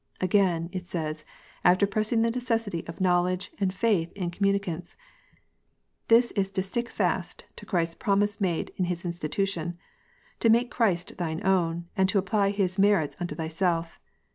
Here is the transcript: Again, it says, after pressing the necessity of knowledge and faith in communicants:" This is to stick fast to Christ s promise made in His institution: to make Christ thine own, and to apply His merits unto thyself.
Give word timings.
Again, 0.19 0.71
it 0.73 0.89
says, 0.89 1.23
after 1.63 1.85
pressing 1.85 2.23
the 2.23 2.31
necessity 2.31 2.83
of 2.87 2.99
knowledge 2.99 3.51
and 3.59 3.71
faith 3.71 4.11
in 4.13 4.31
communicants:" 4.31 4.95
This 6.07 6.31
is 6.31 6.49
to 6.57 6.63
stick 6.63 6.89
fast 6.89 7.45
to 7.57 7.67
Christ 7.67 7.91
s 7.91 7.95
promise 7.97 8.41
made 8.41 8.71
in 8.77 8.85
His 8.85 9.05
institution: 9.05 9.77
to 10.39 10.49
make 10.49 10.71
Christ 10.71 11.17
thine 11.19 11.45
own, 11.45 11.85
and 11.95 12.09
to 12.09 12.17
apply 12.17 12.49
His 12.49 12.79
merits 12.79 13.15
unto 13.19 13.35
thyself. 13.35 13.99